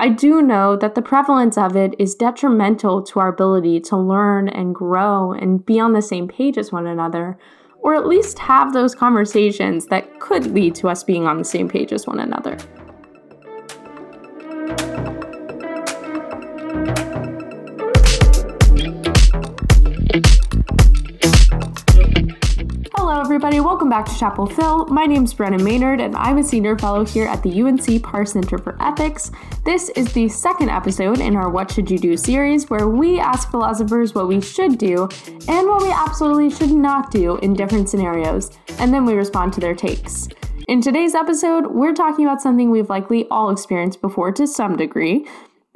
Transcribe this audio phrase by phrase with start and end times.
[0.00, 4.48] I do know that the prevalence of it is detrimental to our ability to learn
[4.48, 7.36] and grow and be on the same page as one another,
[7.80, 11.68] or at least have those conversations that could lead to us being on the same
[11.68, 12.56] page as one another.
[23.38, 23.60] Everybody.
[23.60, 24.86] Welcome back to Chapel Phil.
[24.86, 28.26] My name is Brennan Maynard, and I'm a senior fellow here at the UNC Parr
[28.26, 29.30] Center for Ethics.
[29.64, 33.48] This is the second episode in our What Should You Do series, where we ask
[33.52, 35.08] philosophers what we should do
[35.46, 39.60] and what we absolutely should not do in different scenarios, and then we respond to
[39.60, 40.26] their takes.
[40.66, 45.28] In today's episode, we're talking about something we've likely all experienced before to some degree.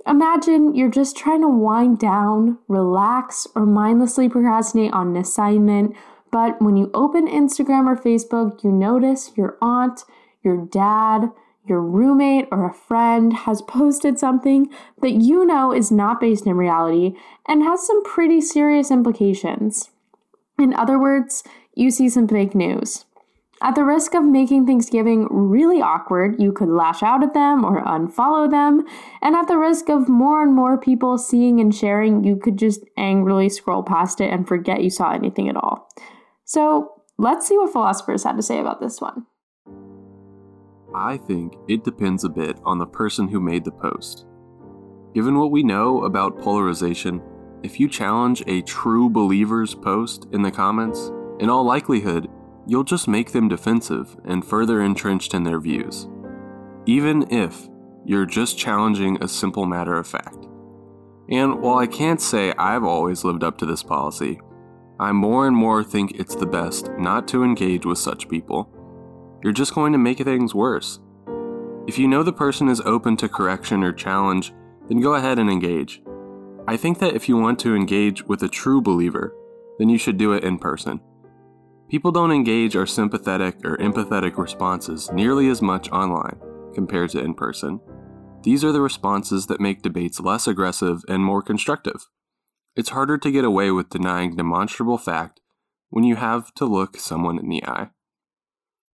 [0.05, 5.95] Imagine you're just trying to wind down, relax, or mindlessly procrastinate on an assignment
[6.33, 10.05] but when you open Instagram or Facebook, you notice your aunt,
[10.43, 11.31] your dad,
[11.69, 14.69] your roommate, or a friend has posted something
[15.01, 17.15] that you know is not based in reality
[17.47, 19.91] and has some pretty serious implications.
[20.59, 23.05] In other words, you see some fake news.
[23.61, 27.85] At the risk of making Thanksgiving really awkward, you could lash out at them or
[27.85, 28.85] unfollow them.
[29.21, 32.81] And at the risk of more and more people seeing and sharing, you could just
[32.97, 35.89] angrily scroll past it and forget you saw anything at all.
[36.53, 39.25] So let's see what philosophers had to say about this one.
[40.95, 44.27] I think it depends a bit on the person who made the post.
[45.15, 47.23] Given what we know about polarization,
[47.63, 52.29] if you challenge a true believer's post in the comments, in all likelihood,
[52.67, 56.07] you'll just make them defensive and further entrenched in their views.
[56.85, 57.67] Even if
[58.05, 60.47] you're just challenging a simple matter of fact.
[61.31, 64.39] And while I can't say I've always lived up to this policy,
[65.01, 68.71] I more and more think it's the best not to engage with such people.
[69.43, 71.01] You're just going to make things worse.
[71.87, 74.53] If you know the person is open to correction or challenge,
[74.89, 76.03] then go ahead and engage.
[76.69, 79.35] I think that if you want to engage with a true believer,
[79.79, 81.01] then you should do it in person.
[81.89, 86.39] People don't engage our sympathetic or empathetic responses nearly as much online
[86.73, 87.81] compared to in person.
[88.45, 92.09] These are the responses that make debates less aggressive and more constructive.
[92.75, 95.41] It's harder to get away with denying demonstrable fact
[95.91, 97.91] when you have to look someone in the eye.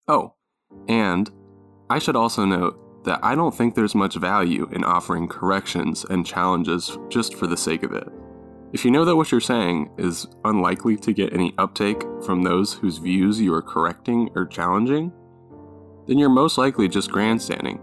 [0.08, 0.34] Oh,
[0.88, 1.30] and
[1.90, 6.26] I should also note that I don't think there's much value in offering corrections and
[6.26, 8.08] challenges just for the sake of it.
[8.74, 12.74] If you know that what you're saying is unlikely to get any uptake from those
[12.74, 15.14] whose views you are correcting or challenging,
[16.08, 17.80] then you're most likely just grandstanding,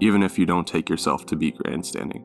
[0.00, 2.24] even if you don't take yourself to be grandstanding.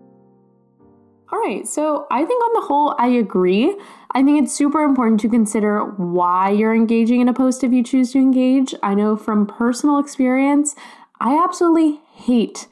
[1.31, 3.77] All right, so I think on the whole, I agree.
[4.13, 7.83] I think it's super important to consider why you're engaging in a post if you
[7.83, 8.75] choose to engage.
[8.83, 10.75] I know from personal experience,
[11.21, 12.67] I absolutely hate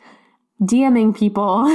[0.62, 1.70] DMing people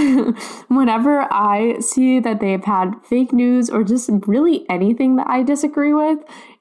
[0.68, 5.94] whenever I see that they've had fake news or just really anything that I disagree
[5.94, 6.18] with.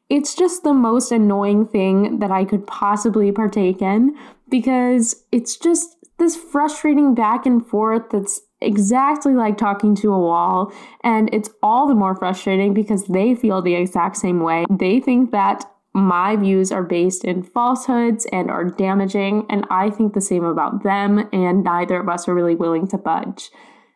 [0.10, 4.16] It's just the most annoying thing that I could possibly partake in
[4.50, 10.72] because it's just this frustrating back and forth that's exactly like talking to a wall.
[11.04, 14.66] And it's all the more frustrating because they feel the exact same way.
[14.70, 20.14] They think that my views are based in falsehoods and are damaging, and I think
[20.14, 23.52] the same about them, and neither of us are really willing to budge.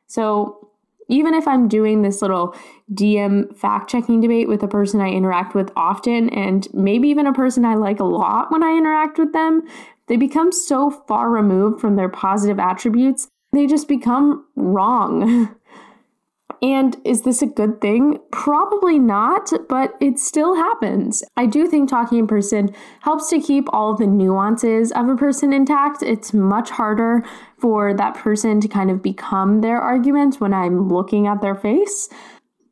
[0.06, 0.69] So,
[1.09, 2.53] even if I'm doing this little
[2.94, 7.33] DM fact checking debate with a person I interact with often, and maybe even a
[7.33, 9.63] person I like a lot when I interact with them,
[10.07, 15.56] they become so far removed from their positive attributes they just become wrong.
[16.62, 18.19] And is this a good thing?
[18.31, 21.24] Probably not, but it still happens.
[21.35, 25.53] I do think talking in person helps to keep all the nuances of a person
[25.53, 26.02] intact.
[26.02, 27.24] It's much harder
[27.59, 32.09] for that person to kind of become their argument when I'm looking at their face.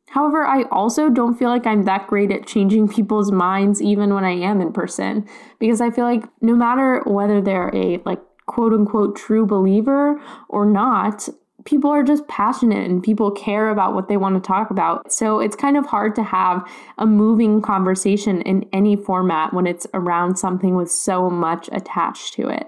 [0.08, 4.24] However, I also don't feel like I'm that great at changing people's minds even when
[4.24, 5.28] I am in person
[5.58, 10.64] because I feel like no matter whether they're a like quote unquote true believer or
[10.64, 11.28] not,
[11.64, 15.12] people are just passionate and people care about what they want to talk about.
[15.12, 16.66] So it's kind of hard to have
[16.96, 22.48] a moving conversation in any format when it's around something with so much attached to
[22.48, 22.66] it.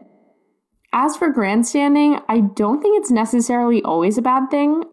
[0.93, 4.85] As for grandstanding, I don't think it's necessarily always a bad thing.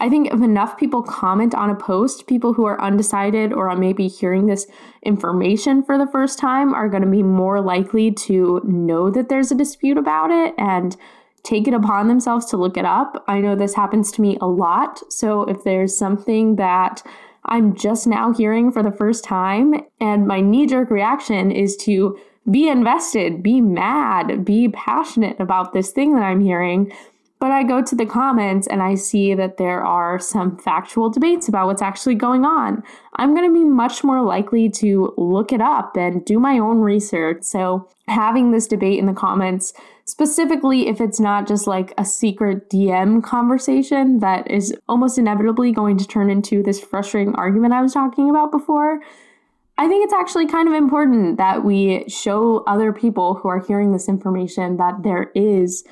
[0.00, 4.08] I think if enough people comment on a post, people who are undecided or maybe
[4.08, 4.66] hearing this
[5.02, 9.50] information for the first time are going to be more likely to know that there's
[9.50, 10.96] a dispute about it and
[11.42, 13.24] take it upon themselves to look it up.
[13.26, 15.00] I know this happens to me a lot.
[15.12, 17.02] So if there's something that
[17.46, 22.18] I'm just now hearing for the first time and my knee jerk reaction is to
[22.50, 26.92] be invested, be mad, be passionate about this thing that I'm hearing
[27.40, 31.48] But I go to the comments and I see that there are some factual debates
[31.48, 32.82] about what's actually going on.
[33.14, 36.80] I'm going to be much more likely to look it up and do my own
[36.80, 37.44] research.
[37.44, 39.72] So, having this debate in the comments,
[40.04, 45.98] specifically if it's not just like a secret DM conversation that is almost inevitably going
[45.98, 49.00] to turn into this frustrating argument I was talking about before,
[49.76, 53.92] I think it's actually kind of important that we show other people who are hearing
[53.92, 55.84] this information that there is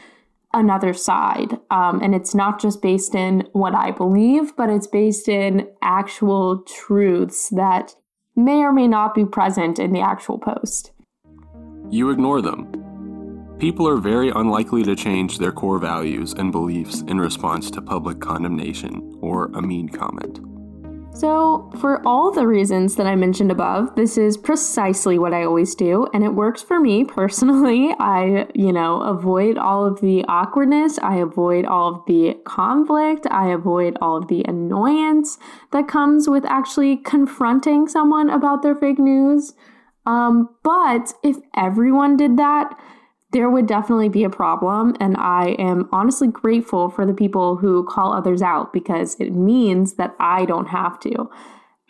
[0.52, 1.58] another side.
[1.70, 6.62] Um, and it's not just based in what I believe, but it's based in actual
[6.62, 7.94] truths that
[8.34, 10.92] may or may not be present in the actual post.
[11.90, 13.56] You ignore them.
[13.58, 18.20] People are very unlikely to change their core values and beliefs in response to public
[18.20, 20.40] condemnation or a mean comment.
[21.16, 25.74] So, for all the reasons that I mentioned above, this is precisely what I always
[25.74, 27.94] do, and it works for me personally.
[27.98, 33.48] I, you know, avoid all of the awkwardness, I avoid all of the conflict, I
[33.48, 35.38] avoid all of the annoyance
[35.72, 39.54] that comes with actually confronting someone about their fake news.
[40.04, 42.78] Um, but if everyone did that,
[43.36, 44.96] there would definitely be a problem.
[44.98, 49.96] And I am honestly grateful for the people who call others out because it means
[49.96, 51.30] that I don't have to.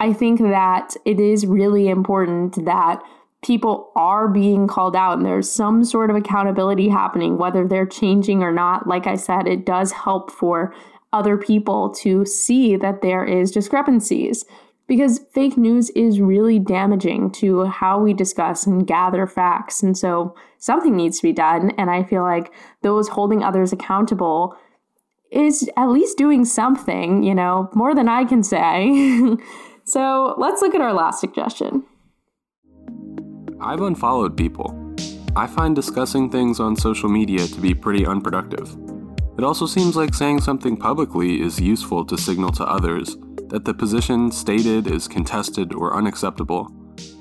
[0.01, 3.01] I think that it is really important that
[3.45, 8.43] people are being called out and there's some sort of accountability happening, whether they're changing
[8.43, 8.89] or not.
[8.89, 10.75] Like I said, it does help for
[11.13, 14.45] other people to see that there is discrepancies
[14.87, 19.83] because fake news is really damaging to how we discuss and gather facts.
[19.83, 21.73] And so something needs to be done.
[21.77, 22.53] And I feel like
[22.83, 24.57] those holding others accountable
[25.33, 29.37] is at least doing something, you know, more than I can say.
[29.85, 31.85] so let's look at our last suggestion.
[33.61, 34.95] I've unfollowed people.
[35.35, 38.77] I find discussing things on social media to be pretty unproductive.
[39.37, 43.17] It also seems like saying something publicly is useful to signal to others
[43.49, 46.71] that the position stated is contested or unacceptable,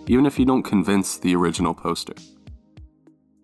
[0.07, 2.13] even if you don't convince the original poster.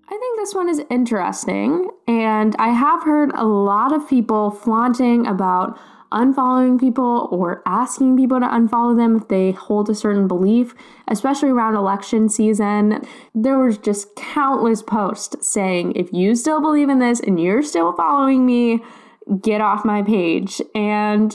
[0.07, 5.25] I think this one is interesting, and I have heard a lot of people flaunting
[5.27, 5.79] about
[6.11, 10.75] unfollowing people or asking people to unfollow them if they hold a certain belief,
[11.07, 13.01] especially around election season.
[13.33, 17.93] There was just countless posts saying, if you still believe in this and you're still
[17.93, 18.83] following me,
[19.41, 20.61] get off my page.
[20.75, 21.33] And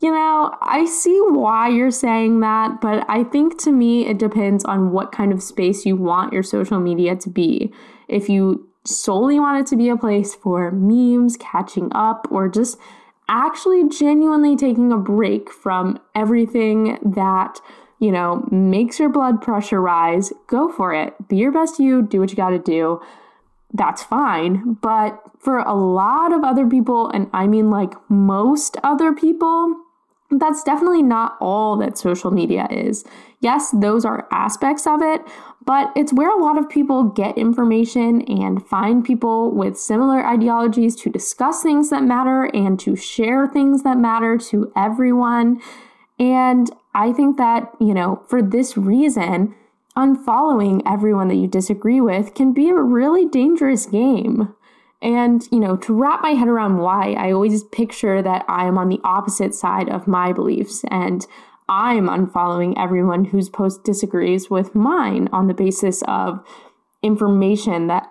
[0.00, 4.64] you know, I see why you're saying that, but I think to me it depends
[4.64, 7.72] on what kind of space you want your social media to be.
[8.06, 12.78] If you solely want it to be a place for memes, catching up, or just
[13.28, 17.60] actually genuinely taking a break from everything that,
[17.98, 21.14] you know, makes your blood pressure rise, go for it.
[21.28, 23.00] Be your best you, do what you got to do.
[23.74, 24.78] That's fine.
[24.80, 29.74] But for a lot of other people, and I mean like most other people,
[30.30, 33.04] that's definitely not all that social media is.
[33.40, 35.22] Yes, those are aspects of it,
[35.64, 40.96] but it's where a lot of people get information and find people with similar ideologies
[40.96, 45.60] to discuss things that matter and to share things that matter to everyone.
[46.18, 49.54] And I think that, you know, for this reason,
[49.96, 54.54] unfollowing everyone that you disagree with can be a really dangerous game.
[55.00, 58.76] And, you know, to wrap my head around why, I always picture that I am
[58.76, 61.24] on the opposite side of my beliefs and
[61.68, 66.44] I'm unfollowing everyone whose post disagrees with mine on the basis of
[67.02, 68.10] information that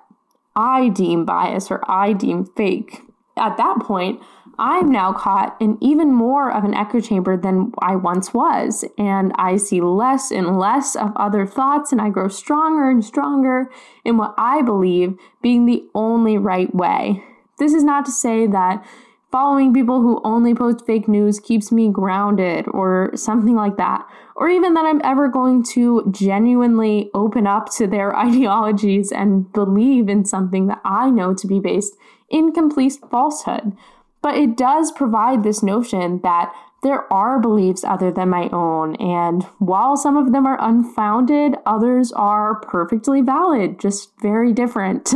[0.55, 3.01] I deem biased or I deem fake.
[3.35, 4.21] At that point,
[4.59, 8.83] I'm now caught in even more of an echo chamber than I once was.
[8.97, 13.69] And I see less and less of other thoughts, and I grow stronger and stronger
[14.03, 17.23] in what I believe being the only right way.
[17.59, 18.85] This is not to say that
[19.31, 24.49] following people who only post fake news keeps me grounded or something like that, or
[24.49, 30.25] even that I'm ever going to genuinely open up to their ideologies and believe in
[30.25, 31.95] something that I know to be based
[32.29, 33.73] in complete falsehood.
[34.21, 39.43] But it does provide this notion that there are beliefs other than my own, and
[39.57, 45.11] while some of them are unfounded, others are perfectly valid, just very different.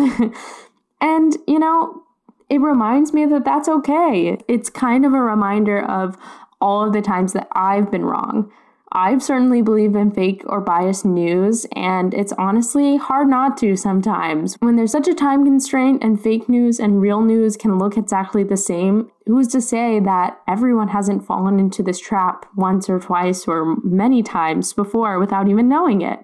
[1.02, 2.04] and, you know,
[2.50, 4.38] it reminds me that that's okay.
[4.48, 6.18] It's kind of a reminder of
[6.60, 8.52] all of the times that I've been wrong.
[8.94, 14.56] I've certainly believed in fake or biased news, and it's honestly hard not to sometimes.
[14.60, 18.44] When there's such a time constraint and fake news and real news can look exactly
[18.44, 23.48] the same, who's to say that everyone hasn't fallen into this trap once or twice
[23.48, 26.20] or many times before without even knowing it?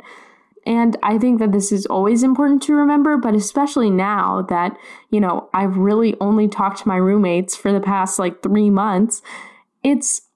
[0.65, 4.75] And I think that this is always important to remember, but especially now that,
[5.09, 9.21] you know, I've really only talked to my roommates for the past like three months,
[9.81, 10.26] it's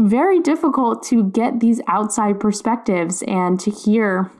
[0.00, 4.30] very difficult to get these outside perspectives and to hear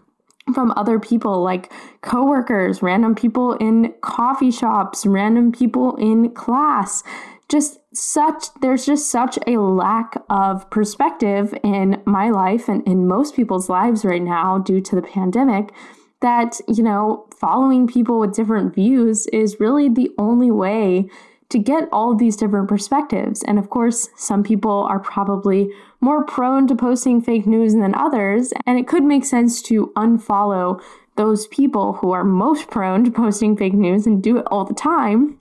[0.55, 7.03] from other people like coworkers, random people in coffee shops, random people in class.
[7.49, 13.35] Just such, there's just such a lack of perspective in my life and in most
[13.35, 15.73] people's lives right now due to the pandemic
[16.21, 21.09] that, you know, following people with different views is really the only way
[21.51, 23.43] to get all of these different perspectives.
[23.43, 28.53] And of course, some people are probably more prone to posting fake news than others,
[28.67, 30.81] and it could make sense to unfollow
[31.17, 34.75] those people who are most prone to posting fake news and do it all the
[34.75, 35.39] time.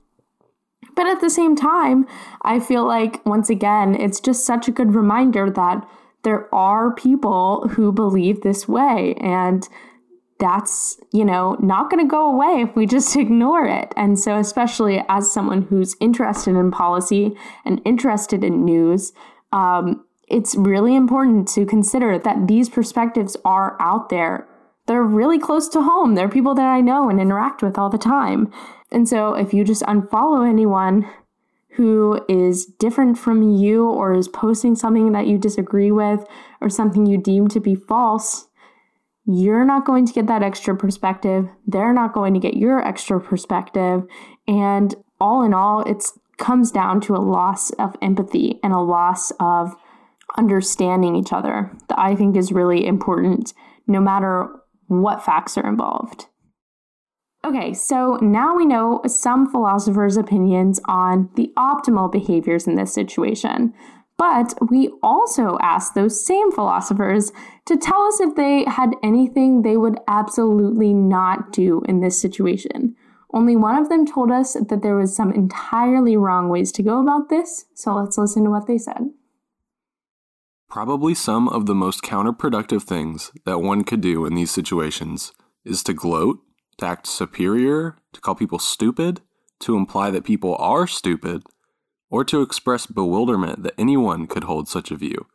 [0.95, 2.05] But at the same time,
[2.41, 5.87] I feel like, once again, it's just such a good reminder that
[6.23, 9.13] there are people who believe this way.
[9.21, 9.65] And
[10.39, 13.93] that's, you know, not going to go away if we just ignore it.
[13.96, 19.13] And so, especially as someone who's interested in policy and interested in news,
[19.51, 24.48] um, it's really important to consider that these perspectives are out there.
[24.86, 26.15] They're really close to home.
[26.15, 28.51] They're people that I know and interact with all the time.
[28.91, 31.08] And so, if you just unfollow anyone
[31.74, 36.25] who is different from you or is posting something that you disagree with
[36.60, 38.48] or something you deem to be false,
[39.31, 41.48] you're not going to get that extra perspective.
[41.67, 44.03] They're not going to get your extra perspective.
[44.48, 46.03] And all in all, it
[46.39, 49.75] comes down to a loss of empathy and a loss of
[50.36, 53.53] understanding each other that I think is really important
[53.86, 54.50] no matter
[54.88, 56.25] what facts are involved.
[57.45, 63.75] Okay, so now we know some philosophers' opinions on the optimal behaviors in this situation.
[64.19, 67.31] But we also asked those same philosophers
[67.65, 72.97] to tell us if they had anything they would absolutely not do in this situation.
[73.33, 77.01] Only one of them told us that there was some entirely wrong ways to go
[77.01, 79.11] about this, so let's listen to what they said.
[80.69, 85.31] Probably some of the most counterproductive things that one could do in these situations
[85.63, 86.39] is to gloat,
[86.79, 89.21] to act superior, to call people stupid,
[89.61, 91.43] to imply that people are stupid,
[92.09, 95.27] or to express bewilderment that anyone could hold such a view,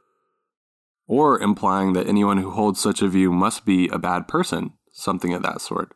[1.06, 5.32] or implying that anyone who holds such a view must be a bad person, something
[5.32, 5.94] of that sort.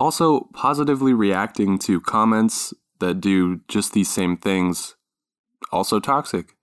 [0.00, 4.94] Also, positively reacting to comments that do just these same things,
[5.72, 6.54] also toxic.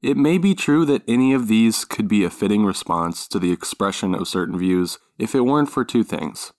[0.00, 3.52] It may be true that any of these could be a fitting response to the
[3.52, 6.52] expression of certain views if it weren't for two things.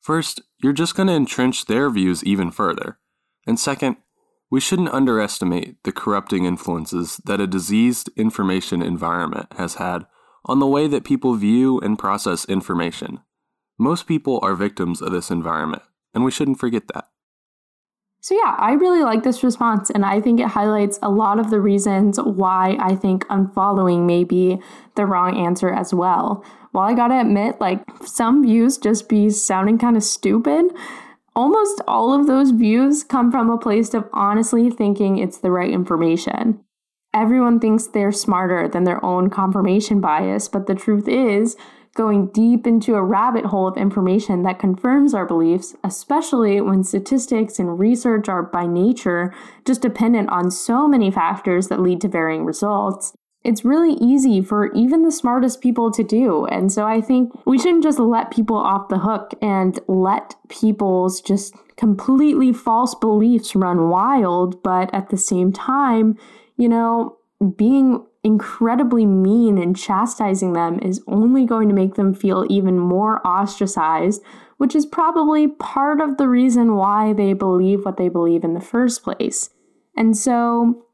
[0.00, 2.98] First, you're just going to entrench their views even further.
[3.46, 3.96] And second,
[4.50, 10.06] we shouldn't underestimate the corrupting influences that a diseased information environment has had
[10.44, 13.20] on the way that people view and process information.
[13.78, 15.82] Most people are victims of this environment,
[16.14, 17.08] and we shouldn't forget that.
[18.20, 21.50] So, yeah, I really like this response, and I think it highlights a lot of
[21.50, 24.60] the reasons why I think unfollowing may be
[24.96, 26.44] the wrong answer as well.
[26.72, 30.72] While I gotta admit, like, some views just be sounding kind of stupid,
[31.38, 35.70] almost all of those views come from a place of honestly thinking it's the right
[35.70, 36.58] information.
[37.14, 41.56] Everyone thinks they're smarter than their own confirmation bias, but the truth is,
[41.94, 47.60] going deep into a rabbit hole of information that confirms our beliefs, especially when statistics
[47.60, 49.32] and research are by nature
[49.64, 53.12] just dependent on so many factors that lead to varying results,
[53.44, 56.46] it's really easy for even the smartest people to do.
[56.46, 61.20] And so I think we shouldn't just let people off the hook and let people's
[61.20, 66.18] just completely false beliefs run wild, but at the same time,
[66.56, 67.16] you know,
[67.56, 73.24] being incredibly mean and chastising them is only going to make them feel even more
[73.24, 74.20] ostracized,
[74.56, 78.60] which is probably part of the reason why they believe what they believe in the
[78.60, 79.50] first place.
[79.96, 80.84] And so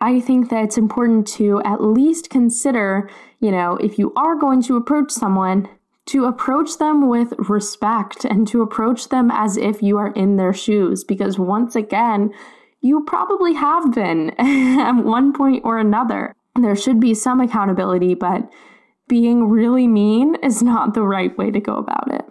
[0.00, 3.08] I think that it's important to at least consider,
[3.40, 5.68] you know, if you are going to approach someone,
[6.06, 10.52] to approach them with respect and to approach them as if you are in their
[10.52, 11.02] shoes.
[11.02, 12.32] Because once again,
[12.80, 16.34] you probably have been at one point or another.
[16.54, 18.50] There should be some accountability, but
[19.08, 22.24] being really mean is not the right way to go about it.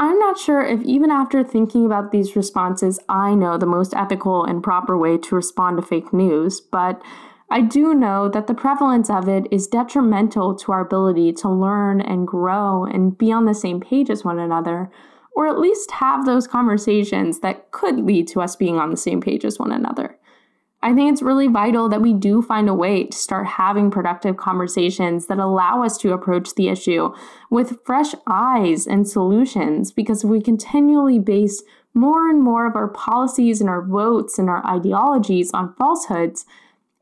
[0.00, 4.44] I'm not sure if even after thinking about these responses, I know the most ethical
[4.44, 7.02] and proper way to respond to fake news, but
[7.50, 12.00] I do know that the prevalence of it is detrimental to our ability to learn
[12.00, 14.88] and grow and be on the same page as one another,
[15.34, 19.20] or at least have those conversations that could lead to us being on the same
[19.20, 20.17] page as one another.
[20.80, 24.36] I think it's really vital that we do find a way to start having productive
[24.36, 27.12] conversations that allow us to approach the issue
[27.50, 29.90] with fresh eyes and solutions.
[29.90, 31.62] Because if we continually base
[31.94, 36.46] more and more of our policies and our votes and our ideologies on falsehoods,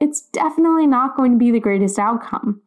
[0.00, 2.62] it's definitely not going to be the greatest outcome.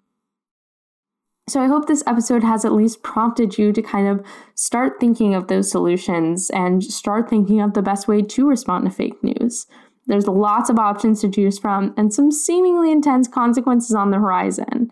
[1.47, 4.23] So I hope this episode has at least prompted you to kind of
[4.53, 8.91] start thinking of those solutions and start thinking of the best way to respond to
[8.91, 9.65] fake news.
[10.09, 14.91] There's lots of options to choose from and some seemingly intense consequences on the horizon.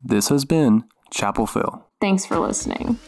[0.00, 1.84] This has been Chapel Phil.
[2.00, 2.98] Thanks for listening.